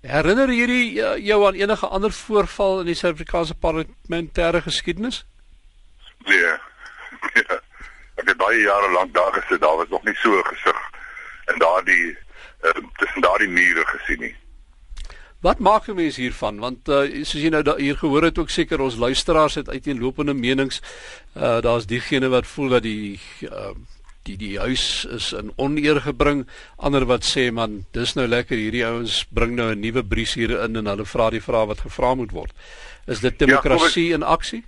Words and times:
Herinner 0.00 0.48
hierdie 0.48 0.96
uh, 0.96 1.16
jou 1.20 1.46
aan 1.46 1.58
enige 1.58 1.86
ander 1.86 2.12
voorval 2.12 2.80
in 2.80 2.88
die 2.88 2.96
Suid-Afrikaanse 2.96 3.54
parlementêre 3.54 4.62
geskiedenis? 4.64 5.26
Nee. 6.24 6.38
Ja. 6.38 6.56
Ek 8.20 8.28
het 8.28 8.38
baie 8.40 8.62
jare 8.62 8.88
lank 8.92 9.12
daar 9.14 9.32
gesit, 9.36 9.60
daar 9.60 9.76
was 9.76 9.92
nog 9.92 10.04
nie 10.04 10.16
so 10.22 10.40
gesig 10.48 10.80
in 11.52 11.60
daardie 11.60 12.06
uh, 12.10 12.72
tussen 12.96 13.20
daardie 13.24 13.48
mure 13.48 13.84
gesien 13.92 14.24
nie. 14.24 14.34
Wat 15.40 15.58
maak 15.58 15.88
'n 15.88 15.94
mens 15.94 16.16
hiervan? 16.16 16.58
Want 16.60 16.88
uh, 16.88 17.24
soos 17.24 17.42
jy 17.42 17.48
nou 17.48 17.80
hier 17.80 17.96
gehoor 17.96 18.22
het 18.22 18.38
ook 18.38 18.50
seker 18.50 18.80
ons 18.80 18.96
luisteraars 18.96 19.54
het 19.54 19.68
uiteenlopende 19.68 20.34
menings. 20.34 20.80
Uh 21.36 21.60
daar's 21.60 21.86
diegene 21.86 22.28
wat 22.28 22.46
voel 22.46 22.68
dat 22.68 22.82
die 22.82 23.20
uh 23.40 23.72
die 24.28 24.36
die 24.36 24.58
huis 24.60 25.04
is 25.08 25.32
in 25.32 25.52
oneer 25.56 26.00
gebring. 26.04 26.44
Ander 26.76 27.06
wat 27.08 27.24
sê 27.24 27.50
man, 27.52 27.84
dis 27.96 28.14
nou 28.18 28.26
lekker 28.28 28.58
hierdie 28.58 28.84
ouens 28.86 29.24
bring 29.30 29.54
nou 29.56 29.70
'n 29.72 29.80
nuwe 29.80 30.02
bries 30.04 30.34
hier 30.34 30.50
in 30.64 30.76
en 30.76 30.86
hulle 30.86 31.04
vra 31.04 31.30
die 31.30 31.42
vrae 31.42 31.66
wat 31.66 31.80
gevra 31.80 32.14
moet 32.14 32.32
word. 32.32 32.52
Is 33.06 33.20
dit 33.20 33.38
demokrasie 33.38 34.08
ja, 34.08 34.14
in 34.14 34.22
aksie? 34.22 34.64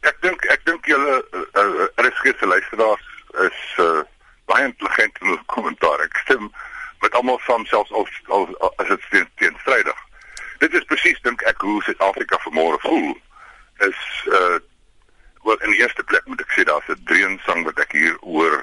Ek 0.00 0.16
dink 0.22 0.44
ek 0.46 0.64
dink 0.64 0.86
julle 0.86 1.22
uh, 1.32 1.44
uh, 1.54 1.86
RSG 2.02 2.34
se 2.38 2.46
luisteraars 2.46 3.06
is 3.46 3.60
uh 3.78 4.02
baie 4.48 4.64
intelligent 4.64 5.18
in 5.20 5.26
hul 5.28 5.40
kommentaar. 5.54 6.00
Ek 6.00 6.16
stem 6.24 6.50
met 7.02 7.14
almal 7.14 7.40
saam 7.46 7.66
selfs 7.66 7.92
al 7.92 8.06
al 8.28 8.72
as 8.78 8.88
dit 8.88 9.02
teen, 9.10 9.28
teenstrydig. 9.36 9.98
Dit 10.58 10.74
is 10.74 10.84
presies 10.90 11.20
dink 11.22 11.42
ek 11.42 11.60
hoe 11.62 11.82
Suid-Afrika 11.82 12.38
vanmôre 12.46 12.80
voel. 12.86 13.14
Is 13.86 14.00
uh 14.26 14.58
wel 15.48 15.62
in 15.66 15.74
die 15.74 15.80
eerste 15.82 16.04
plek 16.10 16.26
moet 16.30 16.44
ek 16.44 16.54
sê 16.54 16.64
daar's 16.68 16.88
'n 16.92 17.04
dreensang 17.10 17.64
wat 17.64 17.80
ek 17.84 17.92
hier 17.92 18.16
hoor 18.20 18.56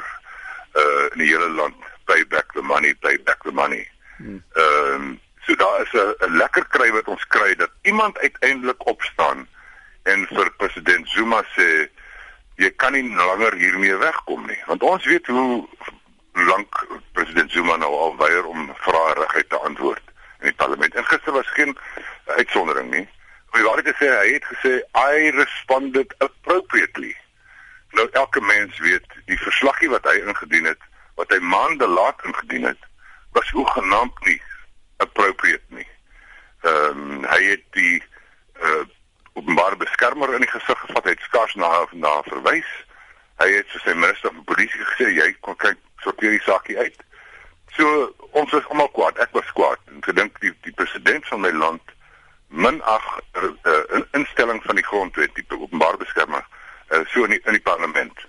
uh 0.82 1.06
in 1.14 1.20
die 1.24 1.32
hele 1.34 1.50
land 1.60 1.76
pay 2.06 2.22
back 2.34 2.54
the 2.54 2.62
money, 2.62 2.94
pay 3.02 3.18
back 3.28 3.44
the 3.44 3.52
money. 3.52 3.88
Hmm. 4.18 4.44
Ehm 4.54 4.94
um, 4.94 5.20
so 5.46 5.56
daar 5.56 5.82
is 5.82 5.94
'n 5.94 6.38
lekker 6.38 6.66
kry 6.68 6.92
wat 6.92 7.08
ons 7.08 7.28
kry 7.28 7.56
dat 7.56 7.72
iemand 7.82 8.18
uiteindelik 8.18 8.88
opstaan 8.88 9.48
en 10.04 10.28
vir 10.28 10.52
president 10.58 11.10
Zuma 11.10 11.44
sê 11.58 11.90
jy 12.56 12.72
kan 12.76 12.94
nie 12.94 13.16
langer 13.16 13.54
hiermee 13.54 13.96
wegkom 13.96 14.46
nie 14.48 14.62
want 14.66 14.84
ons 14.84 15.06
weet 15.06 15.28
hoe 15.28 15.68
lank 16.34 16.88
president 17.12 17.52
Zuma 17.52 17.76
nou 17.76 17.94
al 17.96 18.18
weier 18.18 18.46
om 18.46 18.72
vrae 18.76 19.14
reguit 19.14 19.50
te 19.50 19.58
antwoord 19.58 20.04
in 20.40 20.52
die 20.52 20.56
parlement. 20.56 20.96
En 20.96 21.06
gister 21.06 21.32
was 21.32 21.48
geen 21.48 21.78
uitsondering 22.26 22.92
nie. 22.92 23.08
Maar 23.56 23.64
waar 23.64 23.78
het 23.78 23.86
hy 23.86 23.94
gesê 23.96 24.08
hy 24.12 24.32
het 24.34 24.46
gesê 24.46 24.72
I 25.00 25.30
responded 25.32 26.16
appropriately. 26.18 27.16
Nou 27.96 28.10
elke 28.12 28.42
mens 28.42 28.80
weet 28.84 29.06
die 29.26 29.38
verslaggie 29.40 29.88
wat 29.90 30.04
hy 30.04 30.16
ingedien 30.28 30.68
het, 30.68 30.82
wat 31.16 31.32
hy 31.32 31.40
maande 31.40 31.88
laat 31.88 32.20
ingedien 32.28 32.68
het, 32.68 32.82
was 33.32 33.54
hoegenaamd 33.56 34.20
nie 34.28 34.42
appropriate 34.98 35.64
nie. 35.78 35.88
Ehm 36.68 37.00
um, 37.00 37.24
hy 37.32 37.40
het 37.54 37.64
die 37.80 38.04
uh 38.60 38.84
openbare 39.40 39.80
beskermer 39.80 40.34
in 40.34 40.44
die 40.44 40.52
gesig 40.52 40.80
gevat, 40.84 41.08
hy 41.08 41.16
het 41.16 41.26
skaars 41.30 41.56
na 41.56 41.72
na 41.92 42.14
verwys. 42.28 42.76
Hy 43.40 43.50
het 43.56 43.72
vir 43.72 43.88
sy 43.88 43.96
minister 43.96 44.36
van 44.36 44.48
polisie 44.52 44.84
gesê 44.84 45.12
jy 45.16 45.32
kan 45.48 45.62
kyk 45.64 45.80
sorteer 46.04 46.36
die 46.36 46.44
saakie 46.44 46.80
uit. 46.84 47.04
So 47.80 48.12
ons 48.32 48.52
is 48.52 48.68
almal 48.68 48.92
kwaad. 49.00 49.16
Ek 49.24 49.32
was 49.32 49.56
kwaad 49.56 49.80
en 49.96 50.04
gedink 50.04 50.44
die 50.44 50.52
die 50.68 50.76
president 50.76 51.32
van 51.32 51.48
my 51.48 51.56
land 51.56 51.95
minag 52.48 53.20
uh, 53.34 53.84
in, 53.96 54.06
instelling 54.12 54.64
van 54.64 54.76
die 54.76 54.86
grondwet, 54.86 55.36
die 55.36 55.46
openbare 55.50 55.98
beskermer, 55.98 56.46
uh, 56.90 57.02
so 57.12 57.24
in 57.24 57.30
die, 57.30 57.42
in 57.46 57.52
die 57.52 57.62
parlement. 57.62 58.26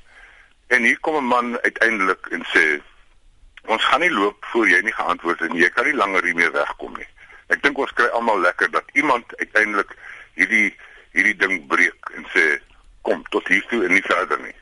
En 0.66 0.82
hier 0.82 1.00
kom 1.00 1.16
'n 1.16 1.24
man 1.24 1.60
uiteindelik 1.60 2.26
en 2.26 2.44
sê 2.54 2.82
ons 3.66 3.84
gaan 3.84 4.00
nie 4.00 4.10
loop 4.10 4.44
voor 4.44 4.68
jy 4.68 4.80
nie 4.80 4.92
geantwoord 4.92 5.40
het 5.40 5.52
nie. 5.52 5.62
Jy 5.62 5.70
kan 5.70 5.84
nie 5.84 5.94
langer 5.94 6.24
hiermee 6.24 6.50
wegkom 6.50 6.96
nie. 6.96 7.08
Ek 7.46 7.62
dink 7.62 7.78
ons 7.78 7.92
kry 7.92 8.06
almal 8.06 8.40
lekker 8.40 8.70
dat 8.70 8.84
iemand 8.92 9.36
uiteindelik 9.36 9.96
hierdie 10.34 10.74
hierdie 11.16 11.36
ding 11.36 11.66
breek 11.66 12.10
en 12.14 12.26
sê 12.34 12.60
kom 13.02 13.22
tot 13.30 13.48
hier 13.48 13.64
toe 13.70 13.84
en 13.84 13.92
nie 13.92 14.02
verder 14.02 14.40
nie. 14.40 14.54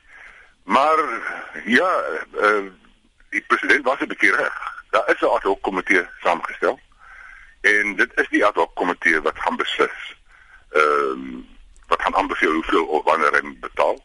Maar 0.64 1.00
ja, 1.64 1.88
uh, 2.40 2.70
die 3.30 3.44
president 3.48 3.84
was 3.84 4.00
'n 4.00 4.06
bietjie 4.06 4.36
reg. 4.36 4.56
Daar 4.90 5.08
is 5.10 5.20
'n 5.20 5.34
ad 5.36 5.42
hoc 5.42 5.62
komitee 5.62 6.06
saamgestel. 6.22 6.80
En 7.60 7.96
dit 7.96 8.10
is 8.14 8.28
die 8.28 8.44
ad 8.44 8.54
hoc 8.54 8.74
komitee 8.74 8.93
beslis. 9.64 10.00
Ehm 10.74 11.10
um, 11.10 11.42
wat 11.88 12.02
gaan 12.02 12.16
aanbeveel 12.16 12.52
hoeveel 12.52 12.86
of 12.96 13.04
wanneer 13.04 13.34
hy 13.36 13.42
betaal. 13.60 13.98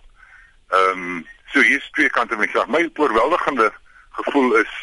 Ehm 0.70 1.03
um, 1.06 1.28
so 1.53 1.62
hier 1.62 1.78
is 1.78 1.90
twee 1.92 2.09
kante 2.09 2.36
van 2.36 2.46
die 2.46 2.53
saak. 2.53 2.68
My 2.68 2.84
oorweldigende 2.96 3.72
gevoel 4.22 4.56
is 4.64 4.74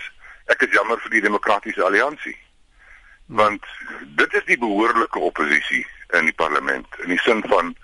ek 0.53 0.63
is 0.67 0.75
jammer 0.75 1.01
vir 1.05 1.17
die 1.17 1.25
demokratiese 1.27 1.85
alliansie. 1.85 2.37
Want 3.27 3.65
dit 4.23 4.35
is 4.35 4.45
die 4.47 4.59
behoorlike 4.59 5.19
oppositie 5.19 5.87
in 6.19 6.31
die 6.31 6.39
parlement 6.43 7.01
in 7.05 7.15
die 7.15 7.23
sin 7.23 7.43
van 7.51 7.75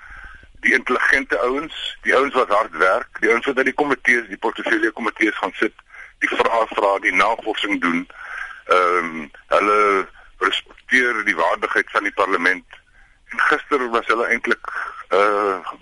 die 0.63 0.75
intelligente 0.75 1.39
ouens, 1.43 1.79
die 2.07 2.15
ouens 2.15 2.35
wat 2.39 2.53
hard 2.55 2.77
werk, 2.79 3.19
die 3.21 3.31
ouens 3.31 3.47
wat 3.51 3.59
by 3.59 3.65
die 3.67 3.79
komitees, 3.79 4.29
die 4.31 4.39
portefeulje 4.39 4.93
komitees 4.95 5.39
gaan 5.43 5.55
sit 5.59 5.75
die 6.23 6.31
vrae 6.31 6.67
vra, 6.71 6.93
die 7.03 7.15
navorsing 7.15 7.81
doen. 7.83 8.05
Ehm 8.71 8.99
um, 8.99 9.31
hulle 9.55 9.81
respekteer 10.43 11.25
die 11.27 11.37
waardigheid 11.39 11.91
van 11.91 12.07
die 12.07 12.15
parlement. 12.19 12.72
Hulle 14.13 14.29
eintlik 14.29 14.73
uh 15.17 15.75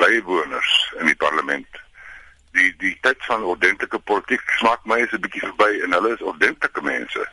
bywoners 0.00 0.72
in 1.00 1.10
die 1.10 1.16
parlement. 1.20 1.80
Die 2.56 2.70
die 2.80 2.94
tyd 3.04 3.20
van 3.28 3.44
ordentlike 3.44 3.98
politiek 4.08 4.56
smaak 4.58 4.84
my 4.84 5.00
is 5.04 5.12
'n 5.12 5.24
bietjie 5.24 5.44
verby 5.48 5.70
en 5.84 5.96
hulle 5.98 6.14
is 6.16 6.28
ordentlike 6.32 6.82
mense. 6.82 7.26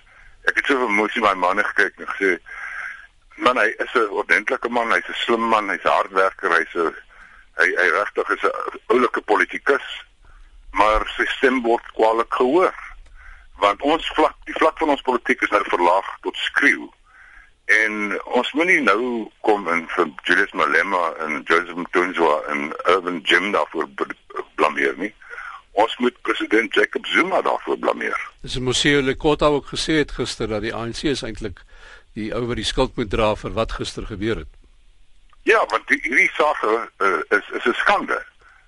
Ek 0.48 0.56
het 0.56 0.66
so 0.66 0.80
vermoesie 0.80 1.24
my 1.24 1.34
manne 1.34 1.64
gekyk 1.64 2.00
en 2.00 2.12
gesê 2.16 2.38
man 3.38 3.58
hy 3.58 3.70
is 3.86 3.94
'n 3.94 4.10
ordentlike 4.10 4.70
man, 4.70 4.92
hy's 4.92 5.10
'n 5.10 5.22
slim 5.24 5.46
man, 5.54 5.70
hy's 5.70 5.86
'n 5.86 5.96
hardwerker, 5.96 6.52
hy's 6.60 6.76
'n 6.76 6.96
hy 7.58 7.68
hy 7.78 7.88
regtig 7.94 8.30
is 8.36 8.44
'n 8.44 8.80
oulike 8.94 9.22
politikus 9.22 9.88
maar 10.80 11.06
sy 11.16 11.26
stem 11.38 11.62
word 11.66 11.86
kwaliek 11.98 12.34
gehoor 12.40 12.76
want 13.64 13.82
ons 13.82 14.10
vlak 14.18 14.36
die 14.46 14.58
vlak 14.60 14.78
van 14.82 14.94
ons 14.94 15.06
politiek 15.10 15.42
is 15.42 15.54
nou 15.56 15.64
verlaag 15.70 16.10
tot 16.26 16.38
skreeu 16.46 16.86
en 17.68 18.16
ons 18.40 18.52
moenie 18.56 18.82
nou 18.82 19.28
kom 19.48 19.68
in 19.74 19.86
vir 19.96 20.12
Julius 20.28 20.54
Malema 20.56 21.04
en 21.26 21.42
Joseph 21.44 21.80
Mthunzwa 21.84 22.42
en 22.54 22.72
Urban 22.96 23.20
Jim 23.28 23.52
daarvoor 23.52 23.90
blameer 24.56 24.96
nie 24.98 25.14
ons 25.78 25.98
moet 26.02 26.22
president 26.22 26.74
Jacob 26.74 27.06
Zuma 27.06 27.42
daarvoor 27.42 27.78
blameer 27.78 28.30
dis 28.42 28.60
museo 28.60 29.02
Lekota 29.02 29.52
ook 29.52 29.74
gesê 29.74 30.00
het 30.04 30.16
gister 30.20 30.48
dat 30.48 30.64
die 30.66 30.74
ANC 30.76 31.04
is 31.04 31.26
eintlik 31.28 31.60
die 32.18 32.32
ou 32.34 32.46
wat 32.48 32.62
die 32.62 32.70
skuld 32.72 32.96
moet 32.96 33.12
dra 33.12 33.36
vir 33.36 33.54
wat 33.58 33.76
gister 33.80 34.08
gebeur 34.08 34.46
het 34.46 34.54
ja 35.44 35.60
want 35.72 35.88
die, 35.92 36.00
hierdie 36.04 36.32
saak 36.40 36.64
uh, 36.64 36.82
is 37.36 37.54
is 37.60 37.68
'n 37.68 37.80
skande 37.84 38.24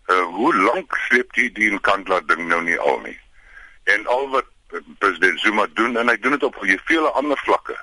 uh, 0.09 0.23
hoe 0.35 0.55
lank 0.55 0.95
sleep 1.07 1.33
die 1.33 1.49
die 1.51 1.71
Nkandla 1.73 2.21
ding 2.25 2.47
nou 2.47 2.61
nie 2.63 2.79
al 2.79 2.99
nie. 3.05 3.17
En 3.93 4.05
al 4.07 4.29
wat 4.33 4.49
president 5.01 5.39
Zuma 5.39 5.67
doen 5.73 5.97
en 5.97 6.09
hy 6.09 6.17
doen 6.21 6.37
dit 6.37 6.43
op 6.43 6.57
vele 6.61 7.11
ander 7.17 7.37
vlakke. 7.45 7.77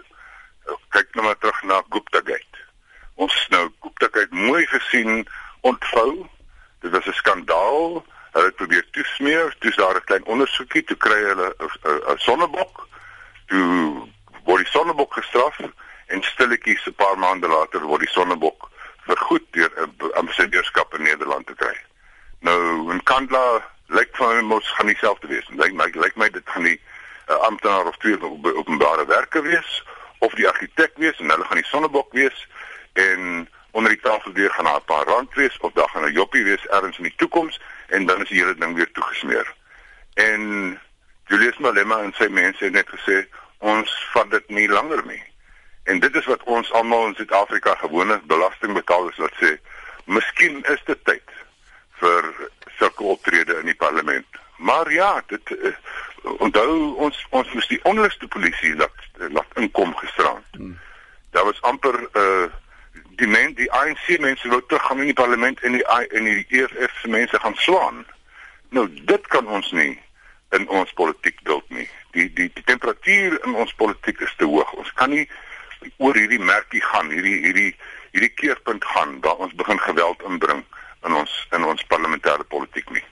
Kyk 0.97 1.13
nou 1.13 1.27
maar 1.27 1.39
terug 1.39 1.63
na 1.63 1.83
Gupta 1.93 2.21
Gate. 2.25 2.61
Ons 3.21 3.35
nou 3.53 3.67
Gupta 3.85 4.09
Gate 4.13 4.35
mooi 4.35 4.67
gesien 4.67 5.27
ontvou. 5.61 6.27
Dit 6.81 6.91
was 6.91 7.07
'n 7.07 7.13
skandaal. 7.13 8.05
Hulle 8.33 8.45
het 8.45 8.57
probeer 8.57 8.87
toesmeer, 8.91 9.57
toets 9.59 9.77
daar 9.77 9.97
'n 9.97 10.05
klein 10.05 10.25
ondersoekie, 10.25 10.85
toe 10.85 10.97
kry 10.97 11.21
hulle 11.23 11.55
'n 12.13 12.19
sonnebok. 12.19 12.89
Toe 13.47 14.09
word 14.45 14.63
die 14.63 14.73
sonnebok 14.73 15.13
gestraf 15.13 15.59
en 16.07 16.23
stilletjies 16.23 16.87
'n 16.87 16.95
paar 16.95 17.19
maande 17.19 17.49
later 17.49 17.81
word 17.81 18.01
die 18.01 18.17
sonnebok 18.17 18.71
vergoed 19.07 19.45
deur 19.51 19.73
'n 19.77 20.13
ambassadeurskap 20.13 20.95
in 20.95 21.03
Nederland 21.03 21.47
te 21.47 21.55
kry. 21.55 21.77
Nou 22.41 22.93
in 22.93 23.03
Kandla 23.03 23.65
lyk 23.87 24.17
vir 24.17 24.35
my 24.35 24.41
mos 24.41 24.73
gaan 24.73 24.87
dieselfde 24.87 25.27
wees. 25.27 25.49
Lyk 25.49 25.73
my 25.73 25.91
lyk 25.93 26.17
my 26.17 26.31
dit 26.31 26.49
gaan 26.49 26.63
die 26.63 26.81
uh, 27.29 27.35
amptenaar 27.35 27.87
of 27.87 27.97
twee 27.97 28.25
op 28.25 28.47
openbare 28.47 29.07
werke 29.07 29.43
wees 29.43 29.85
of 30.19 30.35
die 30.35 30.49
argitek 30.49 30.93
wees 30.97 31.19
en 31.19 31.31
hulle 31.31 31.45
gaan 31.45 31.63
die 31.63 31.71
sonnebok 31.71 32.13
wees 32.13 32.47
en 32.93 33.49
onder 33.77 33.93
die 33.93 34.01
tafel 34.01 34.33
deur 34.33 34.51
gaan 34.51 34.65
daar 34.65 34.81
'n 34.81 34.85
paar 34.85 35.07
rand 35.07 35.35
wees 35.35 35.59
of 35.59 35.73
daar 35.73 35.89
gaan 35.89 36.05
'n 36.05 36.13
joppie 36.13 36.45
wees 36.45 36.67
ergens 36.67 36.97
in 36.97 37.03
die 37.03 37.17
toekoms 37.17 37.61
en 37.87 38.07
dan 38.07 38.23
is 38.23 38.29
die 38.29 38.41
hele 38.41 38.55
ding 38.55 38.75
weer 38.75 38.93
toegesmeer. 38.93 39.55
En 40.15 40.41
Julius 41.27 41.59
Malema 41.59 42.03
en 42.03 42.13
sy 42.17 42.27
mense 42.31 42.65
het 42.65 42.73
net 42.73 42.89
gesê 42.89 43.27
ons 43.59 44.09
vat 44.13 44.31
dit 44.31 44.49
nie 44.49 44.69
langer 44.69 45.07
nie. 45.07 45.23
En 45.85 46.01
dit 46.01 46.15
is 46.15 46.25
wat 46.25 46.43
ons 46.43 46.73
almal 46.73 47.07
in 47.07 47.15
Suid-Afrika 47.15 47.75
gewone 47.75 48.21
belastingbetalers 48.25 49.17
laat 49.17 49.37
sê, 49.43 49.57
miskien 50.05 50.65
is 50.65 50.83
dit 50.87 51.05
tyd 51.05 51.35
vir 52.01 52.33
sulke 52.79 53.03
optrede 53.03 53.59
in 53.61 53.71
die 53.71 53.79
parlement. 53.79 54.27
Maar 54.57 54.93
ja, 54.93 55.23
dit 55.27 55.51
uh, 55.51 55.73
onthou 56.39 56.95
ons 57.07 57.27
ons 57.31 57.53
moes 57.53 57.69
die 57.71 57.81
onluste 57.85 58.29
polisie 58.29 58.75
laat 58.77 59.06
laat 59.33 59.59
inkom 59.61 59.95
gisteraan. 59.97 60.45
Hmm. 60.57 60.79
Daar 61.31 61.45
was 61.45 61.61
amper 61.63 62.09
uh 62.13 62.47
die 63.17 63.27
men 63.27 63.55
die 63.57 63.73
ANC 63.73 64.19
mense 64.21 64.49
wou 64.49 64.61
teruggaan 64.67 64.99
in 65.01 65.11
die 65.11 65.17
parlement 65.17 65.61
en 65.61 65.73
die 65.73 65.85
en 65.89 66.25
die 66.25 66.45
EFF 66.49 66.99
se 67.01 67.09
mense 67.09 67.39
gaan 67.41 67.57
slaan. 67.57 68.05
Nou 68.69 68.89
dit 68.93 69.27
kan 69.33 69.49
ons 69.49 69.71
nie 69.73 69.95
in 70.57 70.69
ons 70.69 70.93
politiek 70.93 71.39
duld 71.49 71.65
nie. 71.73 71.89
Die 72.13 72.29
die 72.33 72.51
die 72.53 72.65
temperatuur 72.65 73.39
in 73.45 73.55
ons 73.55 73.73
politiek 73.75 74.21
is 74.21 74.35
te 74.37 74.45
hoog. 74.45 74.73
Ons 74.73 74.93
kan 75.01 75.11
nie 75.11 75.25
oor 75.97 76.17
hierdie 76.17 76.43
merkie 76.43 76.83
gaan, 76.83 77.11
hierdie 77.11 77.39
hierdie 77.45 77.73
hierdie 78.13 78.35
keerpunt 78.35 78.85
gaan 78.85 79.21
waar 79.25 79.45
ons 79.47 79.55
begin 79.55 79.81
geweld 79.81 80.23
inbring 80.29 80.65
in 81.05 81.15
ons 81.15 81.33
in 81.57 81.65
ons 81.65 81.89
parlementêre 81.93 82.45
politiek 82.53 82.91
nie. 82.91 83.07